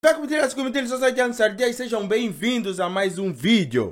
[0.00, 3.90] Fé comitilhas, comitilhas, society e sejam bem-vindos a mais um vídeo.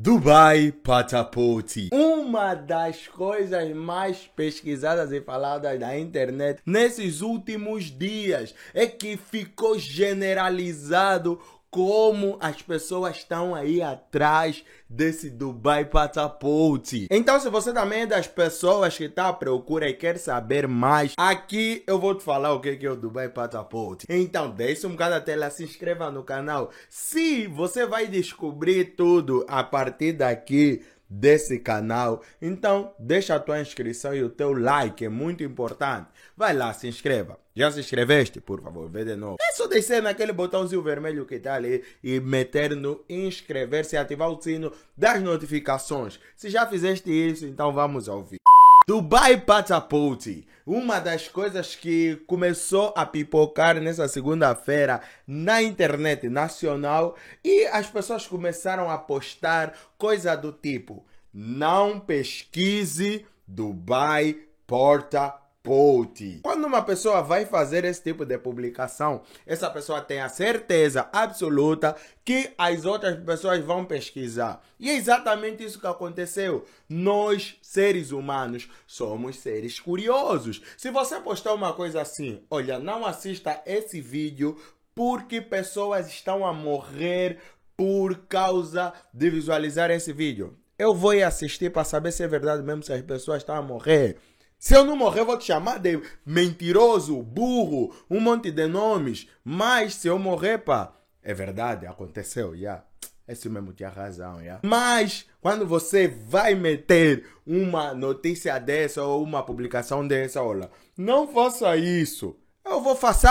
[0.00, 1.90] Dubai Patapoti.
[1.92, 9.78] Uma das coisas mais pesquisadas e faladas na internet nesses últimos dias é que ficou
[9.78, 11.40] generalizado
[11.74, 17.08] como as pessoas estão aí atrás desse Dubai Passaporte.
[17.10, 21.14] Então, se você também é das pessoas que está à procura e quer saber mais,
[21.16, 24.06] aqui eu vou te falar o que é o Dubai Passaporte.
[24.08, 26.70] Então, deixe um bocado a tela, se inscreva no canal.
[26.88, 32.22] Se você vai descobrir tudo a partir daqui desse canal.
[32.40, 36.08] Então, deixa a tua inscrição e o teu like, é muito importante.
[36.36, 37.38] Vai lá, se inscreva.
[37.56, 38.40] Já se inscreveste?
[38.40, 39.36] Por favor, vê de novo.
[39.40, 44.28] É só descer naquele botãozinho vermelho que está ali e meter no inscrever-se e ativar
[44.28, 46.18] o sino das notificações.
[46.34, 48.38] Se já fizeste isso, então vamos ouvir.
[48.86, 57.64] Dubai Passaporte, uma das coisas que começou a pipocar nessa segunda-feira na internet nacional e
[57.68, 64.36] as pessoas começaram a postar coisa do tipo: não pesquise Dubai
[64.66, 65.34] Porta
[65.64, 66.40] Pote.
[66.42, 71.96] Quando uma pessoa vai fazer esse tipo de publicação, essa pessoa tem a certeza absoluta
[72.22, 74.62] que as outras pessoas vão pesquisar.
[74.78, 76.66] E é exatamente isso que aconteceu.
[76.86, 80.60] Nós, seres humanos, somos seres curiosos.
[80.76, 84.58] Se você postar uma coisa assim, olha, não assista esse vídeo
[84.94, 87.38] porque pessoas estão a morrer
[87.74, 90.58] por causa de visualizar esse vídeo.
[90.78, 94.18] Eu vou assistir para saber se é verdade mesmo se as pessoas estão a morrer.
[94.64, 99.28] Se eu não morrer, eu vou te chamar de mentiroso, burro, um monte de nomes.
[99.44, 100.90] Mas se eu morrer, pá,
[101.22, 102.56] é verdade, aconteceu, já.
[102.56, 102.84] Yeah.
[103.28, 104.62] Esse mesmo tinha razão, yeah.
[104.64, 111.76] Mas quando você vai meter uma notícia dessa ou uma publicação dessa, olha, não faça
[111.76, 112.34] isso.
[112.64, 113.28] Eu vou fazer.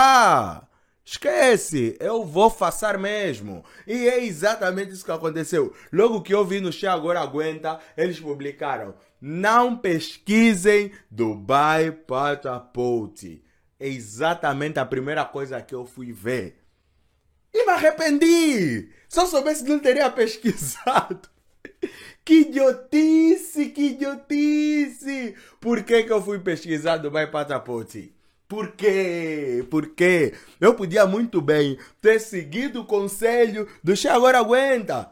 [1.04, 3.64] Esquece, eu vou fazer mesmo.
[3.86, 5.74] E é exatamente isso que aconteceu.
[5.92, 8.94] Logo que eu vi no Chá Agora Aguenta, eles publicaram
[9.26, 13.24] não pesquisem Dubai Passport.
[13.80, 16.62] É exatamente a primeira coisa que eu fui ver.
[17.50, 18.90] E me arrependi.
[19.08, 21.26] Se eu soubesse, não teria pesquisado.
[22.22, 25.34] Que idiotice, que idiotice.
[25.58, 27.94] Por que, que eu fui pesquisar Dubai Passport?
[28.48, 29.66] Por quê?
[29.70, 30.34] Por quê?
[30.60, 35.10] Eu podia muito bem ter seguido o conselho do Che Agora Aguenta.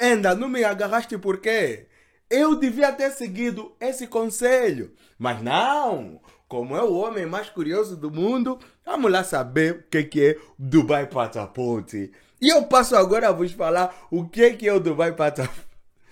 [0.00, 1.86] Ainda não me agarraste por quê?
[2.30, 6.20] Eu devia ter seguido esse conselho, mas não.
[6.48, 11.06] Como é o homem mais curioso do mundo, vamos lá saber o que, é Dubai
[11.06, 12.12] Passaporte.
[12.40, 15.66] E eu passo agora a vos falar o que, que é o Dubai Passaporte.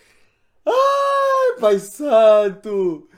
[0.67, 3.09] Ai, Pai Santo!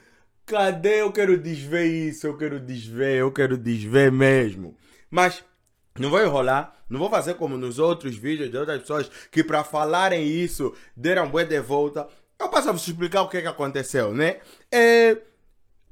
[0.47, 1.01] Cadê?
[1.01, 4.77] Eu quero desver isso, eu quero desver, eu quero desver mesmo.
[5.11, 5.45] Mas
[5.99, 9.65] não vou enrolar, não vou fazer como nos outros vídeos de outras pessoas que para
[9.65, 12.09] falarem isso deram bué de volta.
[12.39, 14.41] Eu passo a vos explicar o que, é que aconteceu, né?
[14.71, 15.17] É,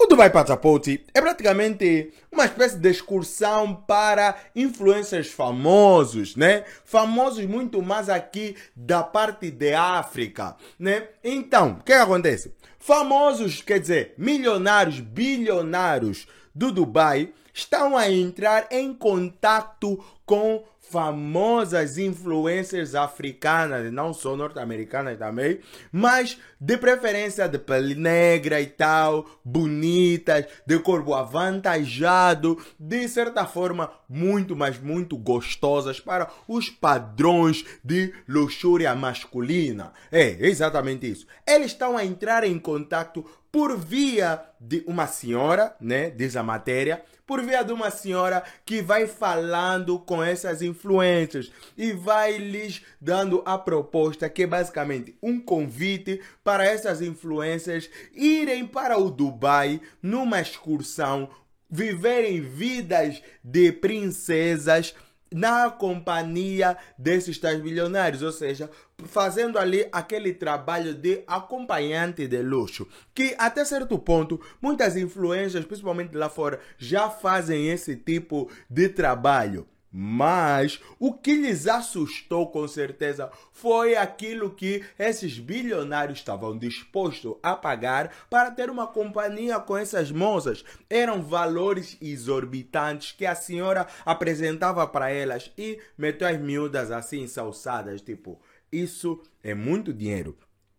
[0.02, 6.64] o Dubai Passaporte é praticamente uma espécie de excursão para influencers famosos, né?
[6.84, 11.06] Famosos muito mais aqui da parte de África, né?
[11.22, 12.52] Então, o que, é que acontece?
[12.80, 22.94] Famosos, quer dizer, milionários, bilionários do Dubai estão a entrar em contato com famosas influencers
[22.94, 25.58] africanas, não só norte-americanas também,
[25.90, 33.90] mas de preferência de pele negra e tal, bonitas, de corpo avantajado, de certa forma
[34.06, 39.94] muito, mas muito gostosas para os padrões de luxúria masculina.
[40.10, 41.26] É, exatamente isso.
[41.46, 47.02] Eles estão a entrar em contato por via de uma senhora, né, diz a matéria,
[47.32, 53.42] por via de uma senhora que vai falando com essas influências e vai lhes dando
[53.46, 60.42] a proposta que é basicamente um convite para essas influências irem para o Dubai numa
[60.42, 61.30] excursão,
[61.70, 64.94] viverem vidas de princesas
[65.34, 68.70] na companhia desses tais bilionários, ou seja,
[69.04, 76.16] fazendo ali aquele trabalho de acompanhante de luxo, que até certo ponto muitas influências, principalmente
[76.16, 79.66] lá fora, já fazem esse tipo de trabalho.
[79.94, 87.54] Mas o que lhes assustou com certeza foi aquilo que esses bilionários estavam dispostos a
[87.54, 90.64] pagar para ter uma companhia com essas moças.
[90.88, 98.00] Eram valores exorbitantes que a senhora apresentava para elas e meteu as miúdas assim salsadas,
[98.00, 98.40] tipo,
[98.72, 100.34] isso é muito dinheiro.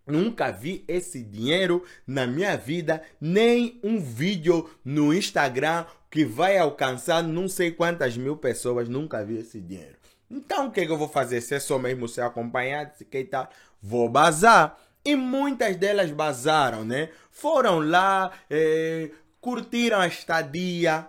[0.06, 7.24] Nunca vi esse dinheiro na minha vida, nem um vídeo no Instagram que vai alcançar
[7.24, 8.90] não sei quantas mil pessoas.
[8.90, 9.96] Nunca vi esse dinheiro.
[10.30, 11.42] Então o que, é que eu vou fazer?
[11.42, 13.50] Se é só mesmo ser acompanhante, se quem tá,
[13.82, 14.78] vou bazar.
[15.06, 17.10] E muitas delas bazaram, né?
[17.30, 19.12] Foram lá, eh,
[19.42, 21.08] curtiram a estadia,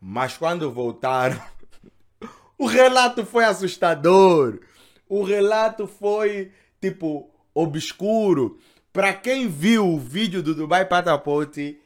[0.00, 1.40] mas quando voltaram,
[2.58, 4.60] o relato foi assustador.
[5.08, 6.50] O relato foi,
[6.80, 8.58] tipo, obscuro.
[8.92, 11.80] Para quem viu o vídeo do Dubai Patapote,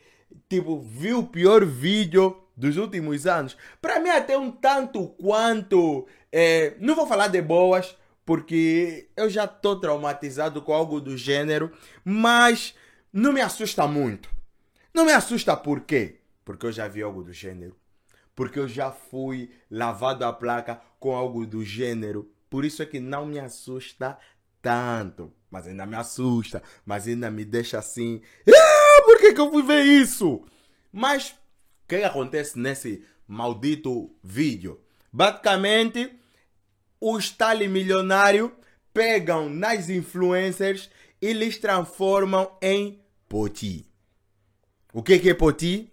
[0.48, 3.56] tipo, viu o pior vídeo dos últimos anos.
[3.80, 6.06] Para mim, até um tanto quanto.
[6.32, 7.96] É, não vou falar de boas,
[8.26, 11.72] porque eu já estou traumatizado com algo do gênero,
[12.04, 12.74] mas
[13.12, 14.28] não me assusta muito.
[14.92, 16.20] Não me assusta por quê?
[16.44, 17.76] Porque eu já vi algo do gênero.
[18.34, 22.30] Porque eu já fui lavado a placa com algo do gênero.
[22.48, 24.18] Por isso é que não me assusta
[24.62, 25.32] tanto.
[25.50, 26.62] Mas ainda me assusta.
[26.84, 28.20] Mas ainda me deixa assim.
[28.48, 30.44] Ah, por que, que eu fui ver isso?
[30.92, 31.34] Mas
[31.90, 34.80] que, que acontece nesse maldito vídeo?
[35.12, 36.12] Basicamente,
[37.00, 38.52] os tali milionários
[38.94, 40.88] pegam nas influencers
[41.20, 43.90] e lhes transformam em poti.
[44.92, 45.92] O que, que é poti?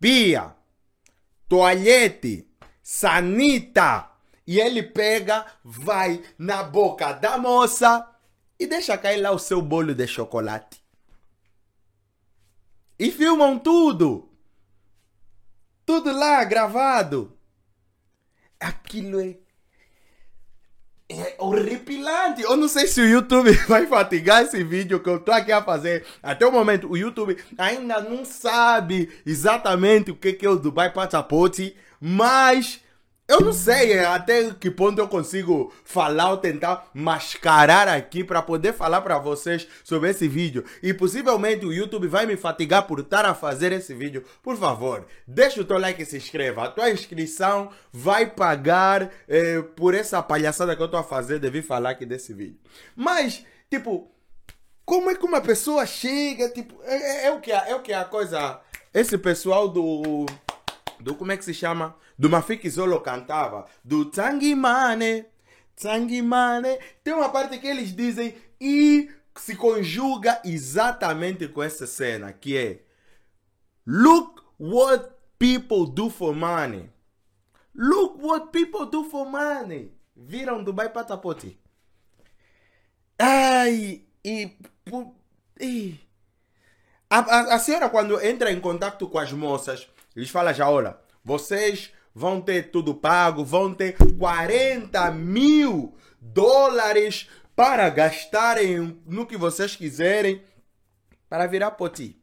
[0.00, 0.52] Pia,
[1.48, 2.48] toalhete,
[2.82, 4.10] sanita.
[4.46, 8.06] E ele pega, vai na boca da moça
[8.58, 10.80] e deixa cair lá o seu bolo de chocolate.
[12.98, 14.30] E filmam tudo.
[15.84, 17.36] Tudo lá gravado.
[18.58, 19.36] Aquilo é.
[21.08, 22.42] É horripilante.
[22.42, 25.62] Eu não sei se o YouTube vai fatigar esse vídeo que eu tô aqui a
[25.62, 26.04] fazer.
[26.20, 31.76] Até o momento, o YouTube ainda não sabe exatamente o que é o Dubai Passaporte,
[32.00, 32.80] mas
[33.28, 38.40] eu não sei é, até que ponto eu consigo falar ou tentar mascarar aqui para
[38.40, 40.64] poder falar para vocês sobre esse vídeo.
[40.80, 44.24] E possivelmente o YouTube vai me fatigar por estar a fazer esse vídeo.
[44.42, 46.64] Por favor, deixa o teu like e se inscreva.
[46.64, 51.50] A tua inscrição vai pagar eh, por essa palhaçada que eu estou a fazer de
[51.50, 52.60] vir falar aqui desse vídeo.
[52.94, 54.08] Mas, tipo,
[54.84, 57.82] como é que uma pessoa chega, tipo, é, é, é o que é, é o
[57.82, 58.60] que é a coisa.
[58.94, 60.26] Esse pessoal do
[61.00, 61.96] do como é que se chama?
[62.18, 65.26] Do Mafiki Zolo cantava, do Tangimane,
[65.74, 66.78] Tangimane.
[67.04, 72.80] Tem uma parte que eles dizem e se conjuga exatamente com essa cena, que é
[73.86, 76.90] Look what people do for money.
[77.74, 79.92] Look what people do for money.
[80.16, 81.58] Viram Dubai Patapoti?
[83.18, 84.56] Ai, e,
[85.60, 86.00] e
[87.08, 90.98] a, a, a senhora quando entra em contato com as moças eles falam já, olha,
[91.22, 99.76] vocês vão ter tudo pago, vão ter 40 mil dólares para gastarem no que vocês
[99.76, 100.42] quiserem
[101.28, 102.18] para virar poti.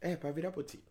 [0.00, 0.82] É, para virar poti.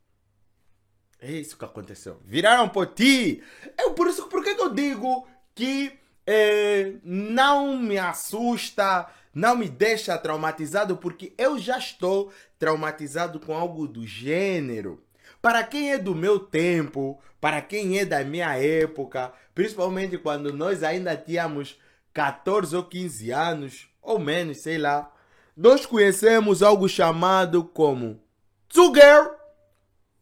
[1.20, 2.20] É isso que aconteceu.
[2.24, 3.44] Viraram poti.
[3.78, 10.18] É por isso por que eu digo que é, não me assusta, não me deixa
[10.18, 15.04] traumatizado, porque eu já estou traumatizado com algo do gênero.
[15.42, 20.84] Para quem é do meu tempo, para quem é da minha época, principalmente quando nós
[20.84, 21.80] ainda tínhamos
[22.14, 25.12] 14 ou 15 anos, ou menos, sei lá,
[25.56, 28.22] nós conhecemos algo chamado como
[28.68, 29.28] Two Girl,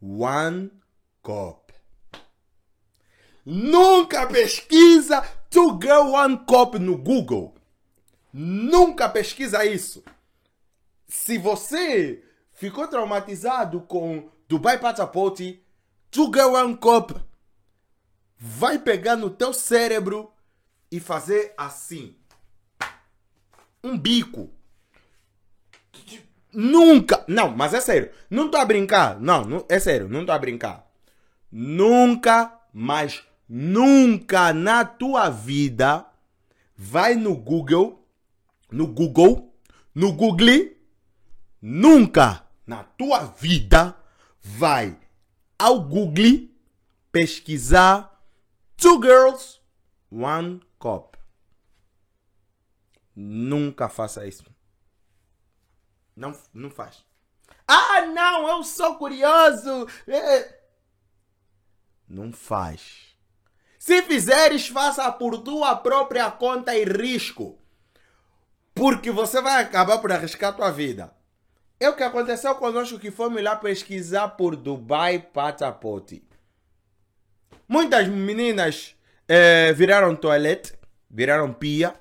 [0.01, 0.71] One
[1.21, 1.73] Cop.
[3.45, 7.55] Nunca pesquisa Two Girl, One Cop no Google.
[8.31, 10.03] Nunca pesquisa isso.
[11.07, 15.61] Se você ficou traumatizado com Dubai Passaporte,
[16.09, 17.11] Two Girl One Cup
[18.39, 20.31] vai pegar no teu cérebro
[20.91, 22.15] e fazer assim.
[23.83, 24.49] Um bico.
[26.53, 27.23] Nunca.
[27.27, 28.11] Não, mas é sério.
[28.29, 29.19] Não tô a brincar.
[29.19, 30.07] Não, não é sério.
[30.07, 30.89] Não tô a brincar.
[31.51, 36.05] Nunca, mas nunca na tua vida
[36.75, 38.05] vai no Google,
[38.71, 39.53] no Google,
[39.95, 40.71] no Google,
[41.61, 43.95] nunca na tua vida
[44.47, 44.97] vai
[45.59, 46.49] ao Google
[47.11, 48.23] pesquisar
[48.77, 49.59] Two Girls,
[50.11, 51.15] One Cup.
[53.15, 54.43] Nunca faça isso.
[56.15, 57.03] Não, não faz.
[57.67, 59.87] Ah, não, eu sou curioso.
[60.07, 60.57] É...
[62.07, 63.15] Não faz.
[63.77, 67.59] Se fizeres, faça por tua própria conta e risco.
[68.73, 71.16] Porque você vai acabar por arriscar tua vida.
[71.79, 76.23] É o que aconteceu conosco que fomos lá pesquisar por Dubai Passaporte.
[77.67, 78.95] Muitas meninas
[79.27, 80.73] é, viraram toalete,
[81.09, 81.93] viraram pia.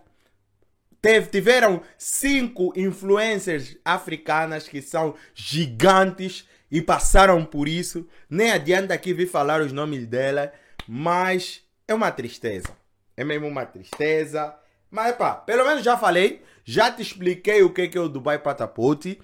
[1.02, 8.08] Teve, tiveram cinco influencers africanas que são gigantes e passaram por isso.
[8.30, 10.52] Nem adianta aqui vir falar os nomes dela,
[10.88, 12.70] mas é uma tristeza.
[13.14, 14.54] É mesmo uma tristeza.
[14.90, 19.20] Mas pá, pelo menos já falei, já te expliquei o que é o Dubai Patapote.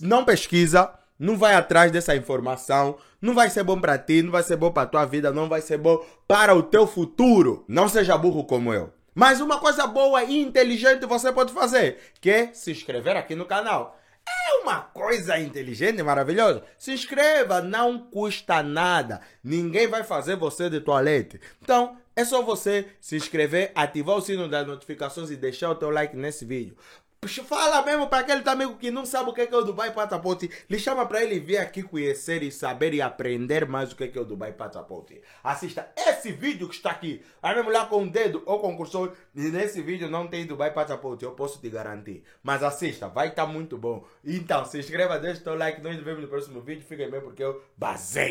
[0.00, 4.42] Não pesquisa, não vai atrás dessa informação, não vai ser bom para ti, não vai
[4.42, 7.64] ser bom para tua vida, não vai ser bom para o teu futuro.
[7.68, 8.92] Não seja burro como eu.
[9.14, 13.44] Mas uma coisa boa e inteligente você pode fazer, que é se inscrever aqui no
[13.44, 13.98] canal.
[14.26, 16.62] É uma coisa inteligente e maravilhosa.
[16.78, 19.20] Se inscreva, não custa nada.
[19.42, 21.40] Ninguém vai fazer você de toalete.
[21.60, 25.90] Então, é só você se inscrever, ativar o sino das notificações e deixar o teu
[25.90, 26.76] like nesse vídeo.
[27.24, 30.50] Fala mesmo para aquele amigo que não sabe o que é o Dubai Passaporte.
[30.68, 34.20] Lhe chama para ele vir aqui conhecer e saber e aprender mais o que é
[34.20, 35.22] o Dubai Passaporte.
[35.44, 37.22] Assista esse vídeo que está aqui.
[37.40, 39.12] Aí mesmo lá com o dedo ou com o cursor.
[39.36, 42.24] E nesse vídeo não tem Dubai Passaporte, eu posso te garantir.
[42.42, 44.04] Mas assista, vai estar tá muito bom.
[44.24, 45.80] Então, se inscreva, deixa o teu like.
[45.80, 46.84] Nós nos vemos no próximo vídeo.
[46.84, 48.30] Fiquem bem porque eu basei.